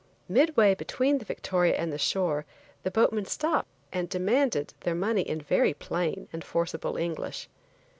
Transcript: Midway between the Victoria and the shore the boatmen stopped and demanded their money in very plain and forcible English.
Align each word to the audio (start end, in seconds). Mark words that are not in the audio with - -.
Midway 0.27 0.73
between 0.73 1.19
the 1.19 1.25
Victoria 1.25 1.75
and 1.75 1.93
the 1.93 1.99
shore 1.99 2.47
the 2.81 2.89
boatmen 2.89 3.25
stopped 3.25 3.67
and 3.93 4.09
demanded 4.09 4.73
their 4.79 4.95
money 4.95 5.21
in 5.21 5.39
very 5.39 5.75
plain 5.75 6.27
and 6.33 6.43
forcible 6.43 6.97
English. 6.97 7.47